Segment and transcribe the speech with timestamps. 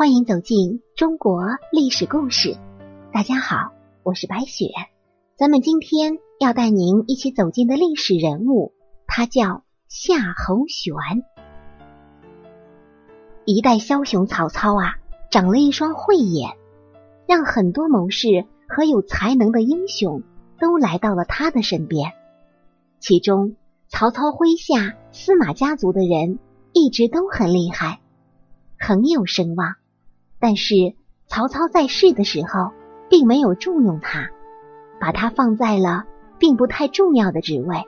[0.00, 2.56] 欢迎走进中国历史故事。
[3.12, 3.70] 大家好，
[4.02, 4.68] 我是白雪。
[5.36, 8.72] 咱们今天要带您一起走进的历史人物，
[9.06, 10.94] 他叫夏侯玄。
[13.44, 14.96] 一代枭雄曹操啊，
[15.30, 16.56] 长了一双慧眼，
[17.28, 20.22] 让很多谋士和有才能的英雄
[20.58, 22.14] 都来到了他的身边。
[23.00, 23.54] 其中，
[23.88, 26.38] 曹操麾下司马家族的人
[26.72, 28.00] 一直都很厉害，
[28.78, 29.74] 很有声望。
[30.40, 30.94] 但是
[31.26, 32.72] 曹操在世的时候，
[33.08, 34.30] 并没有重用他，
[34.98, 36.04] 把他放在了
[36.38, 37.84] 并不太重要的职位。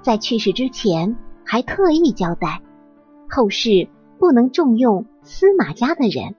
[0.00, 2.62] 在去世之前，还特意交代
[3.28, 6.34] 后世不能重用司马家的人。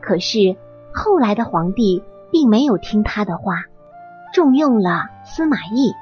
[0.00, 0.56] 可是
[0.94, 3.64] 后来的皇帝并没有听他的话，
[4.32, 5.92] 重用了司马懿。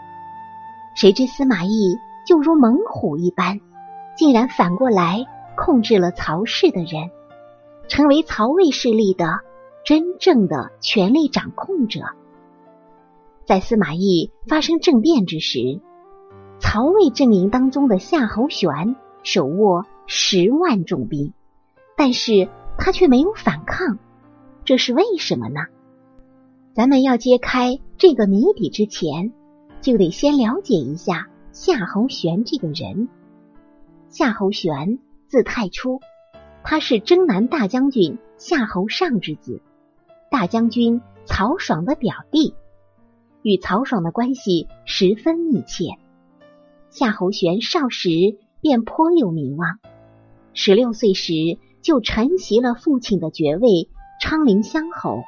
[0.95, 3.61] 谁知司马懿就如猛虎一般，
[4.16, 5.24] 竟然反过来
[5.57, 7.11] 控制了曹氏的人。
[7.88, 9.40] 成为曹魏势力的
[9.85, 12.01] 真正的权力掌控者。
[13.45, 15.80] 在司马懿发生政变之时，
[16.59, 21.35] 曹魏阵营当中的夏侯玄手握十万重兵，
[21.96, 23.99] 但是他却没有反抗，
[24.65, 25.60] 这是为什么呢？
[26.73, 29.32] 咱们要揭开这个谜底之前，
[29.80, 33.09] 就得先了解一下夏侯玄这个人。
[34.09, 36.01] 夏侯玄字太初。
[36.66, 39.60] 他是征南大将军夏侯尚之子，
[40.30, 42.54] 大将军曹爽的表弟，
[43.43, 45.98] 与曹爽的关系十分密切。
[46.88, 48.09] 夏侯玄少时
[48.62, 49.79] 便颇有名望，
[50.54, 51.34] 十六岁时
[51.82, 55.23] 就承袭了父亲的爵位昌陵乡侯，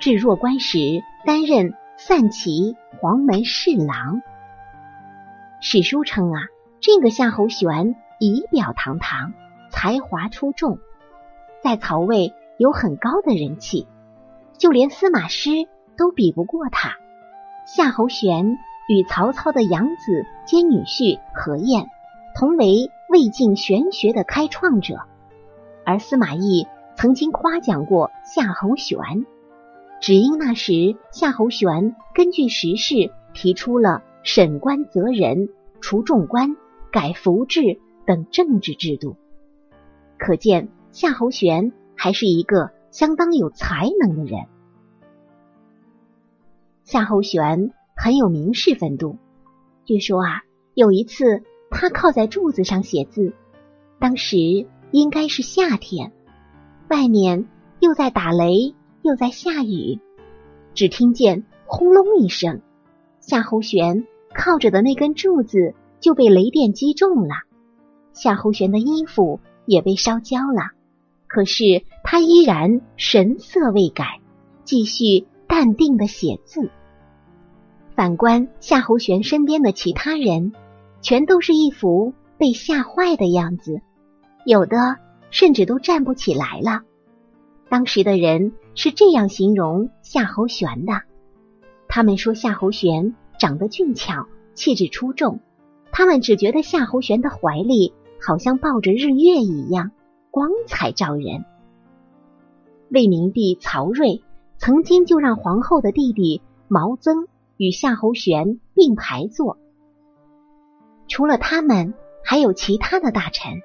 [0.00, 0.78] 至弱冠时
[1.24, 4.20] 担任散骑黄门侍郎。
[5.60, 6.40] 史书称啊，
[6.80, 9.32] 这个夏侯玄仪表堂堂。
[9.86, 10.80] 才华出众，
[11.62, 13.86] 在曹魏有很高的人气，
[14.58, 15.50] 就连司马师
[15.96, 16.96] 都比不过他。
[17.68, 18.58] 夏侯玄
[18.88, 21.86] 与曹操的养子兼女婿何晏
[22.34, 25.02] 同为魏晋玄学的开创者，
[25.84, 26.66] 而司马懿
[26.96, 28.98] 曾经夸奖过夏侯玄，
[30.00, 35.48] 只因那时夏侯玄根据时事提出了审官择人、
[35.80, 36.56] 除众官、
[36.90, 39.16] 改服制等政治制度。
[40.18, 44.46] 可见夏侯玄还是一个相当有才能的人。
[46.84, 49.18] 夏侯玄很有名士风度。
[49.84, 50.42] 据说啊，
[50.74, 53.34] 有一次他靠在柱子上写字，
[53.98, 56.12] 当时应该是夏天，
[56.88, 57.46] 外面
[57.80, 60.00] 又在打雷又在下雨，
[60.74, 62.62] 只听见轰隆一声，
[63.20, 67.34] 夏侯玄靠着的那根柱子就被雷电击中了。
[68.12, 69.40] 夏侯玄的衣服。
[69.66, 70.70] 也被烧焦了，
[71.26, 74.20] 可是他依然神色未改，
[74.64, 76.70] 继续淡定的写字。
[77.94, 80.52] 反观夏侯玄身边的其他人，
[81.00, 83.80] 全都是一副被吓坏的样子，
[84.44, 84.76] 有的
[85.30, 86.82] 甚至都站不起来了。
[87.68, 91.02] 当时的人是这样形容夏侯玄的：
[91.88, 95.40] 他们说夏侯玄长得俊俏，气质出众，
[95.90, 97.92] 他们只觉得夏侯玄的怀里。
[98.20, 99.90] 好像抱着日月一样
[100.30, 101.44] 光彩照人。
[102.88, 104.22] 魏明帝曹睿
[104.58, 109.58] 曾经就让皇后的弟弟毛增与夏侯玄并排坐，
[111.08, 111.94] 除了他们，
[112.24, 113.60] 还有其他的大臣。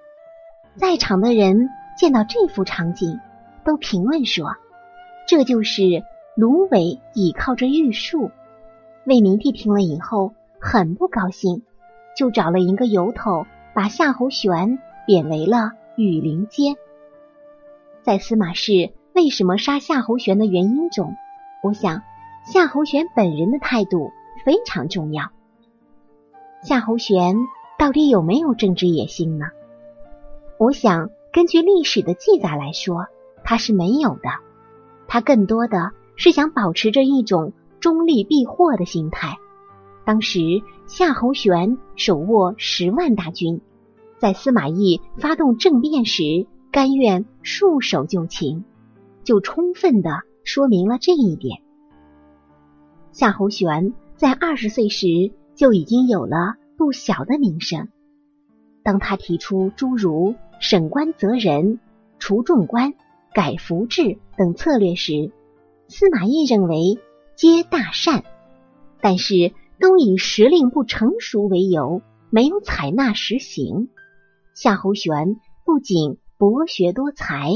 [0.75, 3.19] 在场的人见到这幅场景，
[3.65, 4.55] 都评论说
[5.27, 5.83] ：“这就是
[6.35, 8.31] 芦苇倚靠着玉树。”
[9.05, 11.63] 魏明帝听了以后很不高兴，
[12.15, 13.45] 就找了一个由头。
[13.73, 16.75] 把夏侯玄贬为了羽林监。
[18.03, 21.15] 在司马氏为什么杀夏侯玄的原因中，
[21.63, 22.01] 我想
[22.45, 24.11] 夏侯玄本人的态度
[24.43, 25.29] 非常重要。
[26.63, 27.35] 夏侯玄
[27.77, 29.47] 到底有没有政治野心呢？
[30.57, 33.07] 我想根据历史的记载来说，
[33.43, 34.29] 他是没有的。
[35.07, 39.37] 他更多的是想保持着一种中立避祸的心态。
[40.11, 43.61] 当时夏侯玄手握十万大军，
[44.19, 48.65] 在司马懿发动政变时，甘愿束手就擒，
[49.23, 51.61] 就充分的说明了这一点。
[53.13, 57.87] 夏侯玄在二十岁时就已经有了不小的名声。
[58.83, 61.79] 当他提出诸如审官择人、
[62.19, 62.95] 除众官、
[63.33, 65.31] 改服制等策略时，
[65.87, 66.99] 司马懿认为
[67.37, 68.25] 皆大善，
[68.99, 69.53] 但是。
[69.81, 73.89] 都以时令不成熟为由，没有采纳实行。
[74.53, 75.35] 夏侯玄
[75.65, 77.51] 不仅博学多才，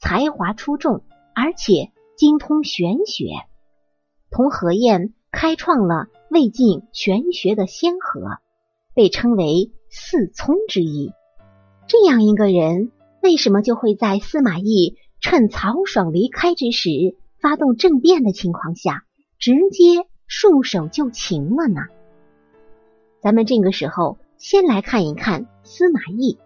[0.00, 3.26] 才华出众，而且精通玄学，
[4.30, 8.22] 同何晏开创了魏晋玄学的先河，
[8.94, 11.12] 被称为四聪之一。
[11.86, 12.90] 这样一个人，
[13.22, 16.90] 为什么就会在司马懿趁曹爽离开之时，
[17.38, 19.04] 发动政变的情况下，
[19.38, 21.82] 直接束手就擒了呢？
[23.20, 26.38] 咱们这个时候先来看一看司马懿。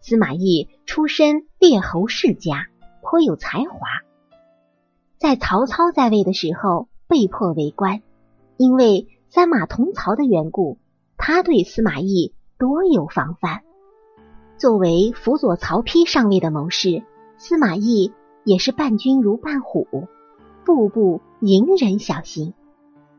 [0.00, 2.66] 司马懿出身列侯世家，
[3.00, 3.86] 颇有才华。
[5.18, 8.02] 在曹操在位的时候，被迫为官，
[8.58, 10.78] 因为三马同曹的缘故，
[11.16, 13.62] 他对司马懿多有防范。
[14.58, 17.02] 作为辅佐曹丕上位的谋士，
[17.38, 18.12] 司马懿
[18.44, 19.86] 也是伴君如伴虎，
[20.64, 22.52] 步步迎人小心。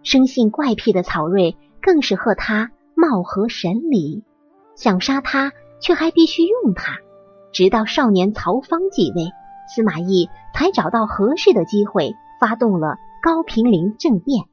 [0.06, 4.24] 生性怪癖的曹睿更是和他貌合神离，
[4.75, 5.52] 想杀他。
[5.81, 7.00] 却还必须用他，
[7.52, 9.25] 直到少年曹芳继位，
[9.68, 14.46] 司马懿才找到合适的机会，发动了高平陵政变，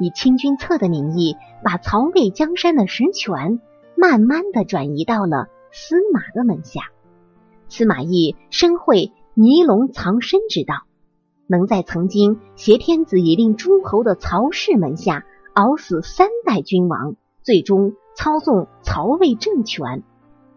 [0.00, 3.60] 以清君侧的名义，把曹魏江山的实权
[3.96, 6.82] 慢慢的转移到了司马的门下。
[7.68, 10.82] 司马懿深会尼龙藏身之道，
[11.46, 20.02] 能在曾经挟天子以令诸侯的曹氏门下熬死三代君王，最终操纵曹魏政权。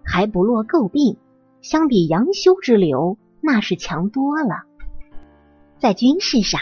[0.04, 1.18] 还不落诟病，
[1.62, 4.64] 相比杨修之流，那是强多了。
[5.78, 6.62] 在军事上，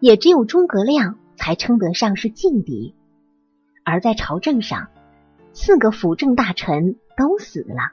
[0.00, 2.94] 也只有诸葛亮才称得上是劲敌；
[3.84, 4.88] 而在朝政上，
[5.54, 7.92] 四个辅政大臣都死了，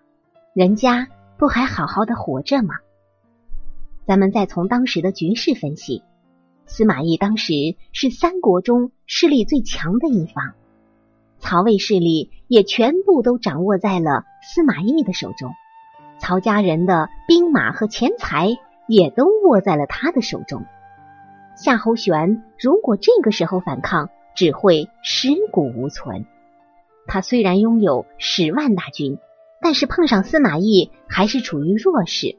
[0.54, 1.08] 人家
[1.38, 2.76] 不还好好的活着吗？
[4.12, 6.04] 咱们再从当时的局势分析，
[6.66, 7.54] 司马懿当时
[7.94, 10.52] 是三国中势力最强的一方。
[11.40, 15.54] 曹魏势力也全部都掌握在了司马懿的手中，
[16.20, 20.66] 曹家人的兵马和钱财也都握在了他的手中。
[21.56, 26.26] 夏侯玄如果这个时候反抗，只会尸骨无存。
[27.08, 29.20] 他虽然拥有十万大军，
[29.62, 32.36] 但是碰上司马懿还是处于弱势，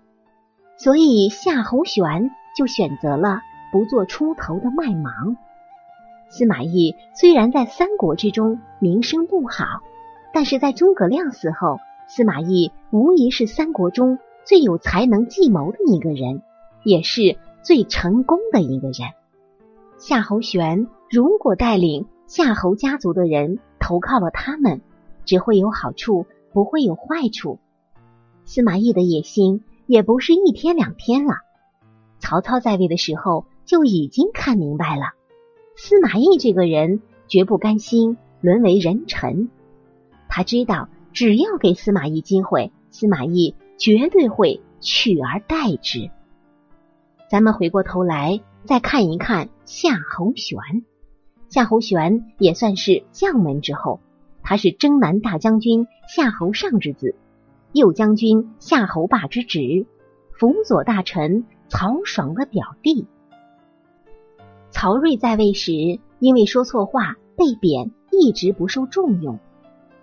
[0.76, 3.40] 所以夏侯玄就选择了
[3.70, 5.36] 不做出头的卖芒。
[6.28, 9.64] 司马懿虽然在三国之中名声不好，
[10.32, 11.78] 但是在诸葛亮死后，
[12.08, 16.42] 司马懿无疑是三国中最有才能计谋的一个人，
[16.84, 19.10] 也是最成功的一个人。
[19.98, 24.80] 夏侯玄如果带领夏侯家族的人投靠了他们，
[25.24, 27.58] 只会有好处，不会有坏处。
[28.44, 31.34] 司马懿的野心也不是一天两天了，
[32.18, 35.12] 曹操在位的时候就已经看明白了。
[35.76, 39.48] 司马懿这个人绝不甘心沦为人臣，
[40.28, 46.10] 他知道只要给司马懿机会，司马懿绝对会取而代之。
[47.28, 50.58] 咱们回过头来再看一看夏侯玄，
[51.48, 54.00] 夏侯玄也算是将门之后，
[54.42, 57.14] 他是征南大将军夏侯尚之子，
[57.72, 59.86] 右将军夏侯霸之侄，
[60.32, 63.06] 辅佐大臣曹爽的表弟。
[64.70, 65.72] 曹睿在位时，
[66.18, 69.38] 因为说错话被贬，一直不受重用。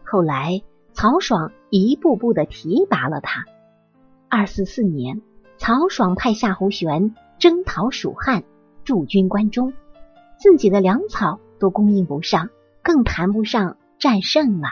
[0.04, 0.62] 后来
[0.94, 3.46] 曹爽一步步的提拔了他。
[4.30, 5.22] 二四四年，
[5.58, 8.44] 曹爽派夏侯玄征讨蜀汉，
[8.84, 9.74] 驻军关中，
[10.40, 12.50] 自己的粮草都供应不上，
[12.82, 14.70] 更谈不上战胜了。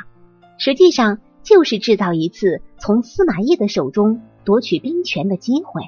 [0.57, 5.83] 实际上就是制造一次从司马懿的手中夺取兵权的机会。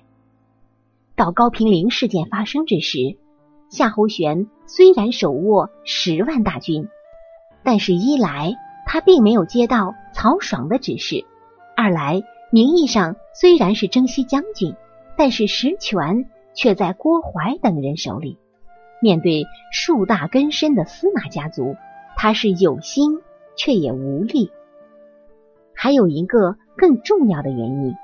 [1.18, 3.18] 到高平陵事件发生之时。
[3.70, 6.88] 夏侯玄虽然手握十万大军，
[7.62, 8.56] 但是一来
[8.88, 11.26] 他并没有接到曹爽的指示，
[11.76, 14.74] 二来名义上虽然是征西将军，
[15.18, 18.40] 但是实权却在郭淮等人手里。
[19.02, 21.76] 面对树大根深的司马家族，
[22.16, 23.20] 他是有心
[23.58, 24.52] 却也无力。
[25.82, 27.96] 还有一个更重要的原因，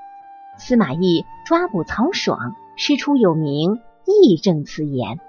[0.56, 5.20] 司马懿抓捕曹爽，师出有名义正辞严。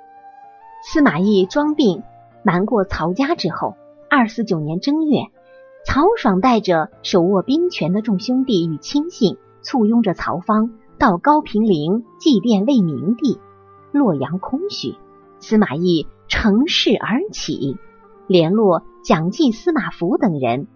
[0.82, 2.04] 司马懿装病
[2.44, 3.76] 瞒过曹家之后，
[4.10, 5.24] 二四九年正月，
[5.86, 13.40] 曹爽带着手握兵权的众兄弟与亲信，簇拥着曹芳到高平陵祭奠魏明帝。
[13.92, 14.96] 洛阳空虚，
[15.42, 17.76] 司马懿乘势而起，
[18.26, 20.68] 联络蒋济、司马孚等人，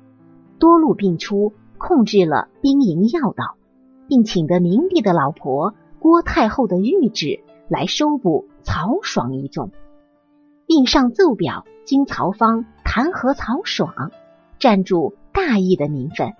[0.59, 3.55] 多路并出，控制了兵营要道，
[4.07, 9.71] 并请得明帝的老婆郭太后的谕旨来收捕曹爽一众。
[10.67, 14.11] 并上奏表，经曹芳弹劾曹爽，
[14.59, 16.33] 占住大义的名分。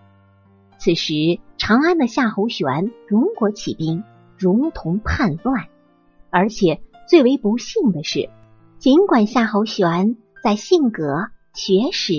[0.78, 4.04] 此时，长安的夏侯玄如果起兵，
[4.38, 5.66] 如同叛乱。
[6.30, 8.30] 而且最为不幸的是，
[8.78, 12.14] 尽管夏侯玄在性格、学识、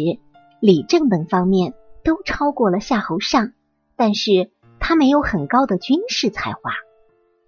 [0.61, 1.73] 理政等方面
[2.05, 3.53] 都超过了夏侯尚，
[3.97, 6.73] 但是他没有很高的军事才华，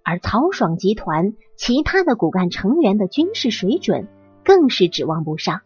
[0.03, 4.07] 而曹爽集团其他的骨干成员的军事水准
[4.43, 5.61] 更是指望不上。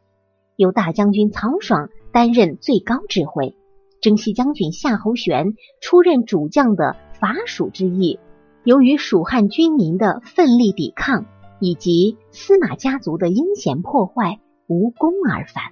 [0.56, 3.56] 由大将军曹爽担任最高指挥，
[4.02, 8.20] 征西将军夏侯玄出任主将的伐蜀之役。
[8.64, 11.26] 由于蜀汉军民的奋力抵抗
[11.62, 15.64] 以及司马家族的阴险破坏，无功而返。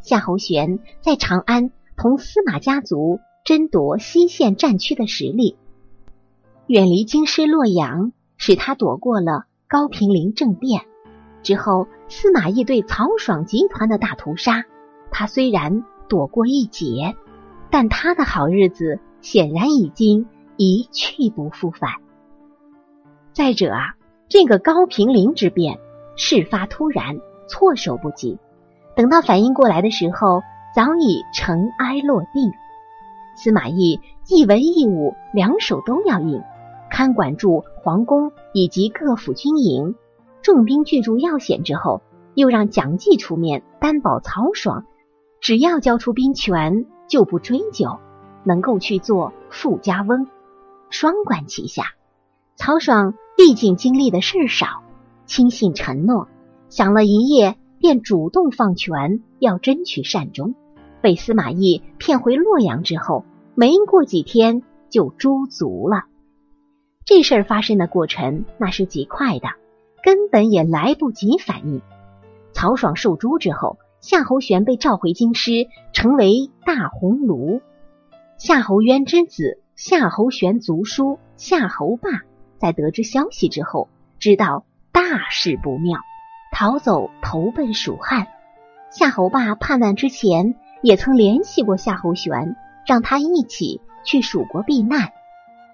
[0.00, 5.56] 夏侯玄在长安同司马家族争夺西线战区的实力，
[6.66, 10.82] 远离京师洛阳，使他躲过了高平陵政变。
[11.42, 14.64] 之后，司马懿对曹爽集团的大屠杀，
[15.10, 17.14] 他虽然躲过一劫，
[17.70, 21.90] 但他的好日子显然已经一去不复返。
[23.32, 23.94] 再者啊，
[24.28, 25.78] 这个高平陵之变
[26.16, 28.38] 事发突然，措手不及。
[28.96, 30.42] 等到反应过来的时候，
[30.74, 32.52] 早已尘埃落定。
[33.36, 36.42] 司马懿一文一武两手都要硬，
[36.90, 39.94] 看管住皇宫以及各府军营，
[40.42, 42.02] 重兵聚住要险之后，
[42.34, 44.84] 又让蒋济出面担保曹爽，
[45.40, 47.98] 只要交出兵权，就不追究，
[48.42, 50.26] 能够去做富家翁，
[50.90, 51.84] 双管齐下。
[52.56, 53.14] 曹爽。
[53.36, 54.84] 毕竟经历的事少，
[55.26, 56.28] 轻信承诺，
[56.68, 60.54] 想了一夜，便主动放权，要争取善终。
[61.04, 66.04] 被司马懿骗回洛阳之后，没过几天就诛族了。
[67.04, 69.48] 这事儿发生的过程那是极快的，
[70.02, 71.82] 根本也来不及反应。
[72.54, 77.60] 曹爽受诛之后，夏侯玄被召回京师，成为大鸿胪。
[78.38, 82.08] 夏侯渊之子夏侯玄族叔夏侯霸。
[82.56, 85.98] 在得知消息之后，知道大事不妙，
[86.50, 88.26] 逃走投奔蜀汉。
[88.90, 90.54] 夏侯霸叛乱之前，
[90.84, 95.12] 也曾联系过夏侯玄，让他一起去蜀国避难。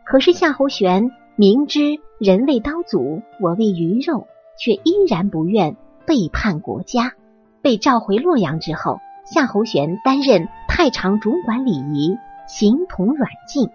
[0.05, 5.75] 可是夏侯玄明知人为刀俎，我为鱼肉，却依然不愿
[6.07, 7.15] 背叛国家。
[7.61, 13.69] 被召回洛阳之后，夏侯玄担任太常主管礼仪，形同软禁。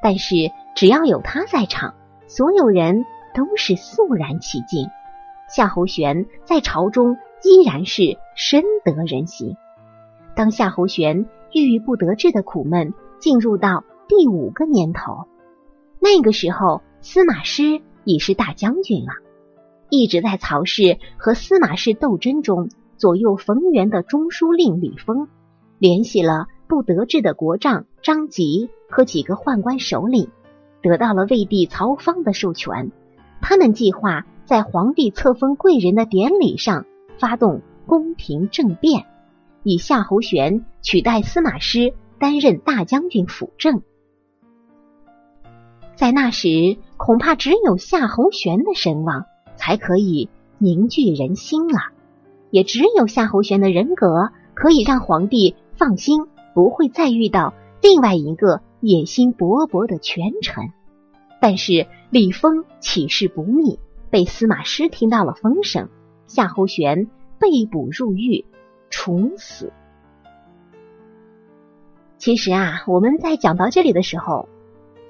[0.00, 0.36] 但是
[0.76, 1.94] 只要有他在场。
[2.28, 4.86] 所有人都是肃然起敬，
[5.48, 9.56] 夏侯玄在朝中依然是深得人心。
[10.34, 15.26] 当夏侯玄郁郁不得志的苦闷进入到第五个年头，
[16.00, 19.12] 那个时候司马师已是大将军了。
[19.90, 25.28] 一直在曹氏和司马氏斗争中左右逢源的中书令李丰，
[25.78, 30.28] 联系了不得志的国丈张吉和几个宦官首领。
[30.82, 32.90] 得到了魏帝曹芳的授权，
[33.42, 36.86] 他们计划在皇帝册封贵人的典礼上
[37.18, 39.04] 发动宫廷政变，
[39.62, 43.82] 以夏侯玄取代司马师担任大将军辅政。
[45.94, 49.26] 在那时，恐怕只有夏侯玄的声望
[49.56, 51.78] 才可以凝聚人心了，
[52.50, 58.62] 也只有夏侯玄的人格可以让皇帝放心，不会再遇到另外一个。
[58.82, 60.72] 野心勃勃的权臣，
[61.38, 65.90] 但是李丰起事不密，被司马师听到了风声，
[66.26, 68.46] 夏侯玄被捕入狱，
[68.90, 69.72] 处死。
[72.18, 74.48] 其实啊，我们在讲到这里的时候，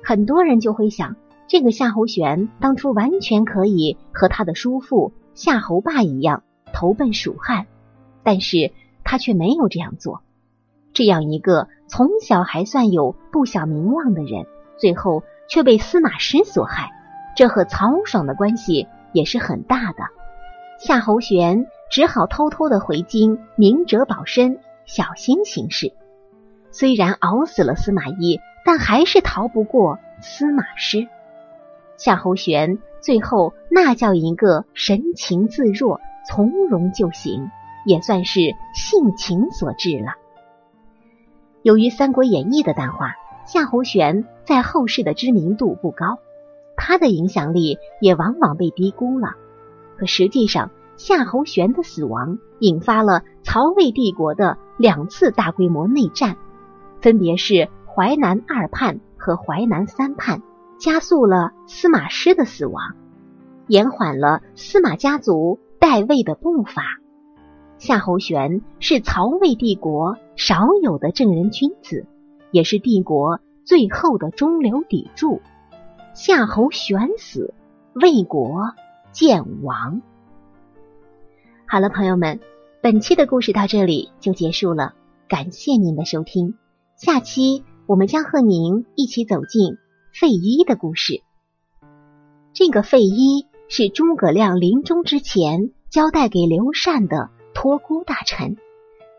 [0.04, 1.16] 很多人就会想，
[1.48, 7.66] 这个夏侯玄当初完全可以和他的叔父夏侯霸一样投奔蜀汉，
[8.22, 8.70] 但是
[9.02, 10.22] 他却没有这样做。
[10.92, 14.46] 这样一个从小还算有不小名望的人，
[14.76, 16.92] 最后却被司马师所害，
[17.36, 19.98] 这和曹爽的关系也是很大的。
[20.78, 25.92] 夏侯玄只好偷偷的回京，明哲保身，小心行事。
[26.70, 31.08] 虽然熬死了司马懿，但还是逃不过司马师。
[31.96, 37.50] 夏侯玄最后那叫一个神情自若、从容就行，
[37.84, 38.40] 也算是
[38.72, 40.14] 性情所致了。
[41.62, 43.16] 由于《三国演义》的淡化，
[43.46, 46.20] 夏侯玄在后世的知名度不高，
[46.76, 49.34] 他的影响力也往往被低估了。
[49.98, 50.70] 可实际上，
[51.02, 56.36] 夏侯玄的死亡引发了曹魏帝国的两次大规模内战，
[57.00, 60.42] 分别是淮南二叛和淮南三叛，
[60.78, 62.96] 加速了司马师的死亡，
[63.66, 66.82] 延缓了司马家族代位的步伐。
[67.78, 72.04] 夏侯玄是曹魏帝国少有的正人君子，
[72.50, 75.40] 也是帝国最后的中流砥柱。
[76.12, 77.54] 夏侯玄死，
[77.94, 78.74] 魏国
[79.12, 80.02] 建亡。
[81.72, 82.40] 好了，朋友们，
[82.82, 84.94] 本期的故事到这里就结束了，
[85.28, 86.56] 感谢您的收听。
[86.96, 89.76] 下期我们将和您一起走进
[90.12, 91.22] 费祎的故事。
[92.52, 98.56] 这个费祎是诸葛亮临终之前交代给刘禅的托孤大臣，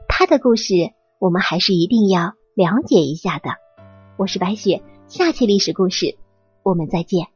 [0.10, 0.74] 他的故事
[1.20, 3.52] 我们还是一定要了解一下的。
[4.18, 6.18] 我是白雪，下期历史故事
[6.64, 7.28] 我们再见。